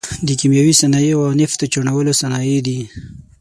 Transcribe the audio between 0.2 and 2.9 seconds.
د کیمیاوي صنایعو او نفتو چاڼولو صنایع دي.